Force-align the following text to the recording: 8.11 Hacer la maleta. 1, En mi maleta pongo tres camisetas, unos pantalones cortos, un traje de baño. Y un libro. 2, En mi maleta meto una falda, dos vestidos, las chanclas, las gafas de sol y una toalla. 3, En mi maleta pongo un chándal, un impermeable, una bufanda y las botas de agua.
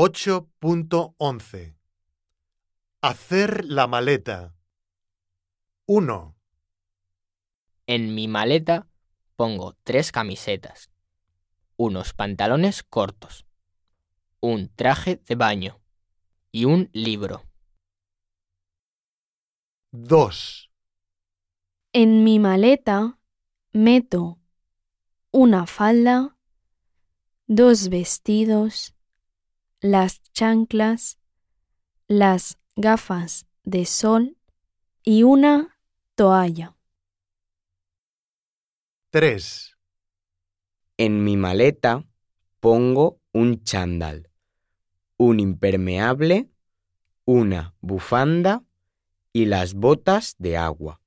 8.11 0.00 1.74
Hacer 3.02 3.64
la 3.64 3.88
maleta. 3.88 4.54
1, 5.86 6.36
En 7.88 8.14
mi 8.14 8.28
maleta 8.28 8.86
pongo 9.34 9.76
tres 9.82 10.12
camisetas, 10.12 10.92
unos 11.76 12.14
pantalones 12.14 12.84
cortos, 12.84 13.44
un 14.38 14.68
traje 14.68 15.16
de 15.26 15.34
baño. 15.34 15.80
Y 16.52 16.66
un 16.66 16.90
libro. 16.92 17.42
2, 19.90 20.70
En 21.92 22.22
mi 22.22 22.38
maleta 22.38 23.18
meto 23.72 24.38
una 25.32 25.66
falda, 25.66 26.36
dos 27.48 27.88
vestidos, 27.88 28.94
las 29.80 30.22
chanclas, 30.32 31.18
las 32.08 32.58
gafas 32.74 33.46
de 33.62 33.84
sol 33.84 34.36
y 35.04 35.22
una 35.22 35.78
toalla. 36.16 36.76
3, 39.10 39.76
En 40.96 41.22
mi 41.22 41.36
maleta 41.36 42.04
pongo 42.58 43.20
un 43.32 43.62
chándal, 43.62 44.30
un 45.16 45.38
impermeable, 45.38 46.50
una 47.24 47.74
bufanda 47.80 48.64
y 49.32 49.44
las 49.44 49.74
botas 49.74 50.34
de 50.38 50.56
agua. 50.56 51.00